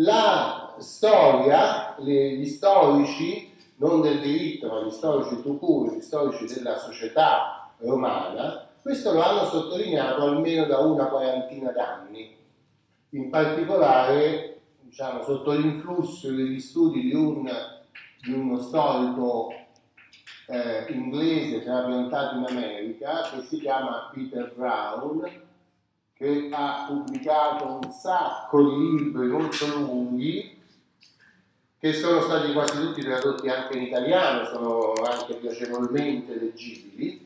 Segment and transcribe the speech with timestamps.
[0.00, 6.78] La storia, gli storici, non del diritto, ma gli storici tu cui, gli storici della
[6.78, 12.32] società romana, questo lo hanno sottolineato almeno da una quarantina d'anni,
[13.10, 17.50] in particolare diciamo, sotto l'influsso degli studi di, un,
[18.22, 19.52] di uno storico
[20.46, 25.46] eh, inglese che era piantato in America, che si chiama Peter Brown,
[26.18, 30.60] che ha pubblicato un sacco di libri molto lunghi
[31.78, 37.24] che sono stati quasi tutti tradotti anche in italiano, sono anche piacevolmente leggibili,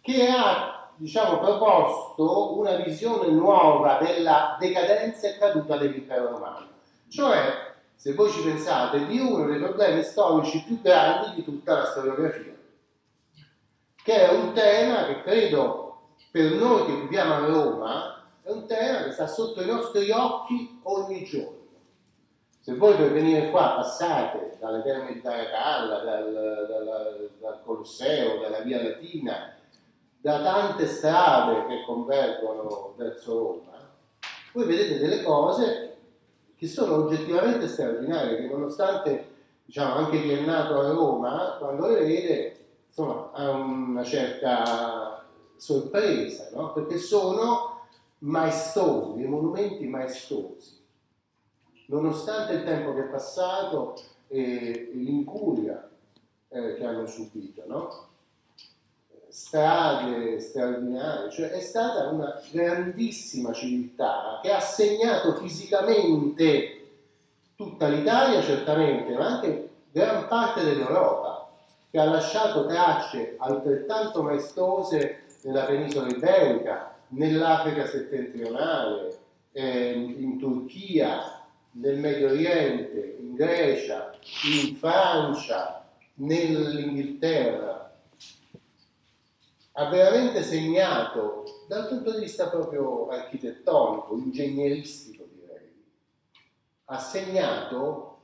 [0.00, 6.68] che ha diciamo, proposto una visione nuova della decadenza e caduta dell'impero romano.
[7.08, 11.84] Cioè, se voi ci pensate, di uno dei problemi storici più grandi di tutta la
[11.86, 12.54] storiografia,
[14.04, 15.81] che è un tema che credo
[16.32, 20.80] per noi che viviamo a Roma è un tema che sta sotto i nostri occhi
[20.84, 21.60] ogni giorno.
[22.58, 28.60] Se voi per venire qua passate dalle terme di Caracalla, dal, dal, dal Colosseo, dalla
[28.60, 29.54] Via Latina,
[30.22, 33.90] da tante strade che convergono verso Roma,
[34.54, 35.96] voi vedete delle cose
[36.56, 39.26] che sono oggettivamente straordinarie, che nonostante
[39.66, 42.56] diciamo, anche chi è nato a Roma, quando le vede,
[42.88, 45.21] insomma, ha una certa
[45.62, 46.72] sorpresa, no?
[46.72, 47.86] perché sono
[48.18, 50.80] maestosi, dei monumenti maestosi.
[51.86, 53.94] Nonostante il tempo che è passato
[54.26, 55.88] e l'incuria
[56.48, 58.08] eh, che hanno subito, no?
[59.28, 66.88] strade straordinarie, cioè è stata una grandissima civiltà che ha segnato fisicamente
[67.54, 71.48] tutta l'Italia certamente, ma anche gran parte dell'Europa,
[71.88, 79.18] che ha lasciato tracce altrettanto maestose nella penisola iberica, nell'Africa settentrionale,
[79.52, 84.12] eh, in Turchia, nel Medio Oriente, in Grecia,
[84.44, 87.82] in Francia, nell'Inghilterra,
[89.74, 95.72] ha veramente segnato dal punto di vista proprio architettonico, ingegneristico direi,
[96.86, 98.18] ha segnato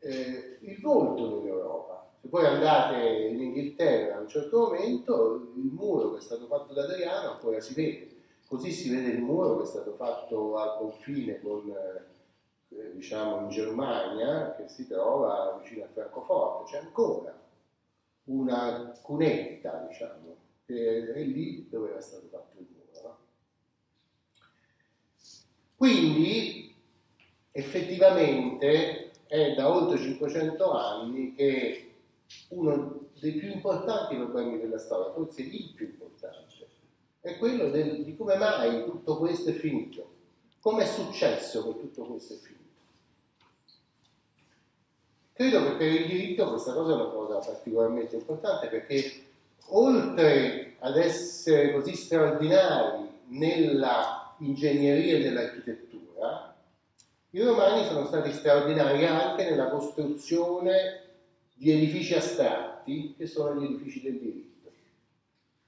[0.00, 2.09] eh, il volto dell'Europa.
[2.20, 6.74] Se voi andate in Inghilterra a un certo momento, il muro che è stato fatto
[6.74, 8.08] da Adriano ancora si vede,
[8.46, 13.48] così si vede il muro che è stato fatto al confine con, eh, diciamo, in
[13.48, 17.34] Germania, che si trova vicino a Francoforte, c'è ancora
[18.24, 23.08] una cunetta, diciamo, che è lì dove era stato fatto il muro.
[23.08, 23.16] No?
[25.74, 26.74] Quindi
[27.50, 31.89] effettivamente è da oltre 500 anni che
[32.48, 36.68] uno dei più importanti problemi della storia, forse il più importante,
[37.20, 40.08] è quello del, di come mai tutto questo è finito.
[40.60, 42.58] Come è successo che tutto questo è finito?
[45.32, 49.24] Credo che per il diritto questa cosa è una cosa particolarmente importante perché
[49.68, 56.54] oltre ad essere così straordinari nella ingegneria e nell'architettura,
[57.30, 61.09] i romani sono stati straordinari anche nella costruzione
[61.60, 64.70] di edifici astratti che sono gli edifici del diritto.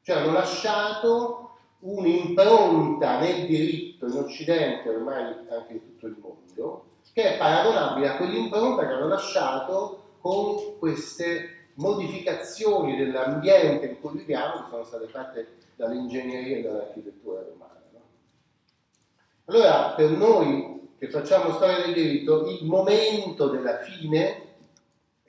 [0.00, 7.34] Cioè hanno lasciato un'impronta nel diritto in Occidente, ormai anche in tutto il mondo, che
[7.34, 14.70] è paragonabile a quell'impronta che hanno lasciato con queste modificazioni dell'ambiente in cui viviamo che
[14.70, 17.82] sono state fatte dall'ingegneria e dall'architettura romana.
[17.92, 18.00] No?
[19.44, 24.51] Allora, per noi che facciamo storia del diritto, il momento della fine,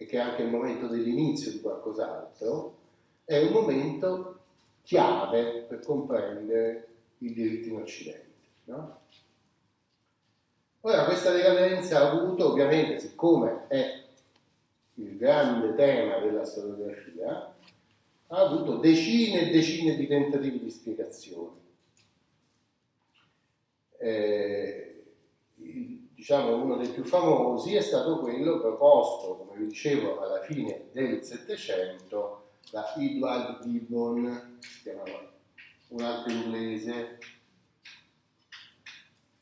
[0.04, 2.78] e che è anche il momento dell'inizio di qualcos'altro,
[3.24, 4.40] è un momento
[4.84, 6.88] chiave per comprendere
[7.20, 8.32] il diritto in Occidente.
[8.66, 9.00] No?
[10.82, 14.04] Ora, questa decadenza ha avuto, ovviamente, siccome è
[14.96, 17.56] il grande tema della storiografia,
[18.28, 21.62] ha avuto decine e decine di tentativi di spiegazione.
[24.00, 25.04] Eh,
[26.24, 31.22] diciamo uno dei più famosi è stato quello proposto, come vi dicevo, alla fine del
[31.22, 34.60] Settecento da Edward Gibbon,
[35.90, 37.20] un altro inglese,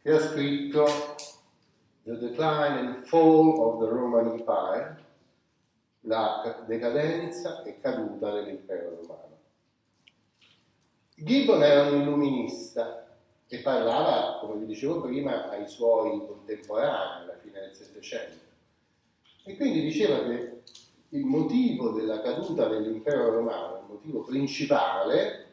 [0.02, 0.88] che ha scritto
[2.02, 5.06] The Decline and Fall of the Roman Empire,
[6.00, 9.38] la decadenza e caduta dell'impero romano.
[11.14, 13.06] Gibbon era un illuminista
[13.54, 18.46] e parlava, come vi dicevo prima, ai suoi contemporanei alla fine del Settecento.
[19.44, 20.62] E quindi diceva che
[21.10, 25.48] il motivo della caduta dell'impero romano, il motivo principale,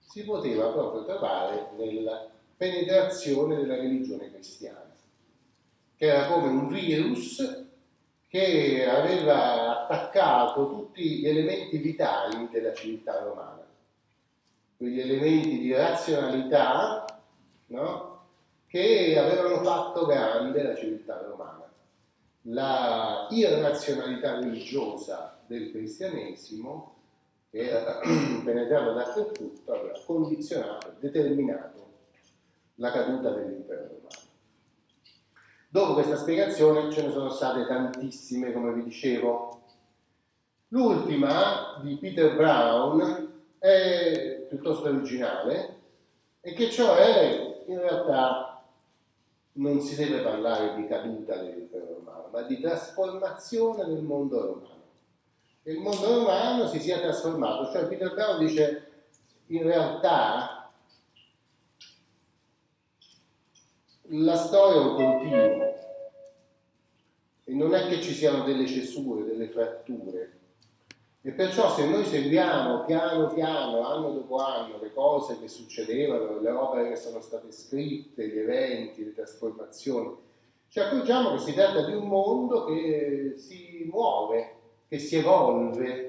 [0.00, 4.86] si poteva proprio trovare nella penetrazione della religione cristiana.
[5.94, 7.66] che era come un virus
[8.26, 13.64] che aveva attaccato tutti gli elementi vitali della civiltà romana,
[14.76, 17.17] quegli elementi di razionalità
[17.68, 18.16] no?
[18.68, 21.66] che avevano fatto grande la civiltà romana.
[22.42, 26.96] La irrazionalità religiosa del cristianesimo,
[27.50, 27.98] che era
[28.44, 31.86] penetrata dappertutto, aveva condizionato, determinato
[32.76, 34.26] la caduta dell'impero romano.
[35.70, 39.62] Dopo questa spiegazione ce ne sono state tantissime, come vi dicevo.
[40.68, 45.76] L'ultima di Peter Brown è piuttosto originale
[46.40, 48.62] e che cioè in realtà
[49.52, 54.76] non si deve parlare di caduta dell'impero romano, ma di trasformazione del mondo romano.
[55.62, 58.86] Che il mondo romano si sia trasformato, cioè Peter Brown dice
[59.46, 60.70] in realtà
[64.10, 65.76] la storia è un continuo
[67.44, 70.37] e non è che ci siano delle cesure, delle fratture.
[71.20, 76.50] E perciò se noi seguiamo piano piano, anno dopo anno, le cose che succedevano, le
[76.50, 80.16] opere che sono state scritte, gli eventi, le trasformazioni,
[80.68, 84.54] ci accorgiamo che si tratta di un mondo che si muove,
[84.88, 86.08] che si evolve,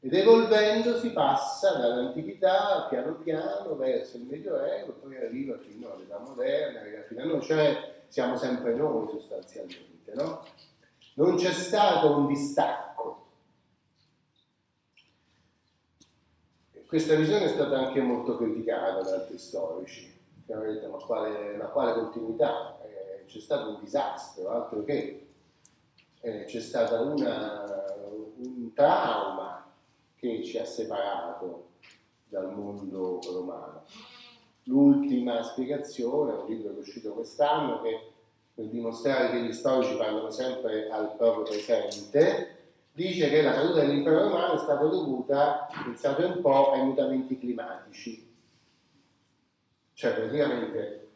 [0.00, 7.02] ed evolvendosi passa dall'antichità piano piano verso il Medioevo, poi arriva fino all'età moderna, arriva
[7.02, 10.44] fino a noi, cioè siamo sempre noi sostanzialmente, no?
[11.14, 12.95] Non c'è stato un distacco.
[16.86, 20.16] Questa visione è stata anche molto criticata da altri storici,
[20.46, 22.78] che hanno detto ma quale, ma quale continuità?
[22.80, 25.26] Eh, c'è stato un disastro, altro che
[26.20, 29.68] eh, c'è stato un trauma
[30.14, 31.70] che ci ha separato
[32.28, 33.82] dal mondo romano.
[34.64, 38.12] L'ultima spiegazione, un libro che è uscito quest'anno, che
[38.54, 42.55] per dimostrare che gli storici parlano sempre al proprio presente,
[42.96, 48.26] dice che la caduta dell'impero romano è stata dovuta, pensate un po', ai mutamenti climatici.
[49.92, 51.08] Cioè praticamente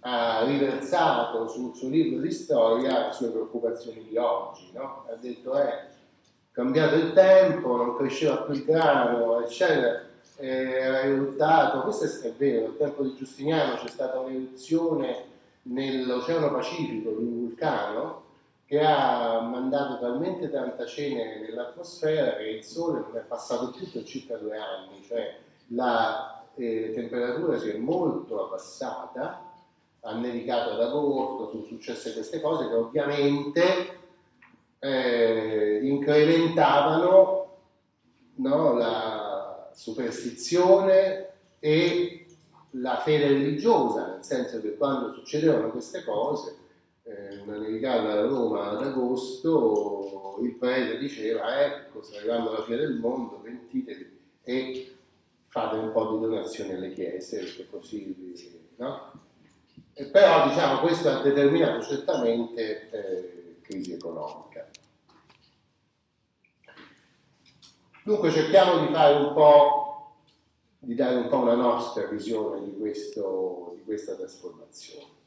[0.00, 5.06] ha riversato sul suo libro di storia le sue preoccupazioni di oggi, no?
[5.08, 5.86] ha detto eh,
[6.50, 10.02] cambiato il tempo, non cresceva più il grano, eccetera,
[10.36, 15.26] era eruttato, questo è vero, al tempo di Giustiniano c'è stata un'eruzione
[15.62, 18.22] nell'Oceano Pacifico di un vulcano
[18.66, 24.04] che ha mandato talmente tanta cenere nell'atmosfera che il Sole non è passato più per
[24.04, 25.38] circa due anni, cioè
[25.68, 29.52] la eh, temperatura si è molto abbassata,
[30.00, 33.98] ha nevicato ad agosto, sono successe queste cose che ovviamente
[34.78, 37.56] eh, incrementavano
[38.36, 41.28] no, la superstizione
[41.58, 42.26] e
[42.72, 46.56] la fede religiosa, nel senso che quando succedevano queste cose,
[47.04, 52.78] eh, una nevicata a Roma ad agosto, il prete diceva ecco, sta arrivando la fine
[52.78, 54.96] del mondo, pentitevi e
[55.48, 59.12] fate un po' di donazione alle chiese, perché così, no?
[59.92, 64.68] E però diciamo questo ha determinato certamente eh, crisi economica.
[68.02, 70.16] Dunque cerchiamo di fare un po',
[70.78, 75.22] di dare un po' una nostra visione di, questo, di questa trasformazione.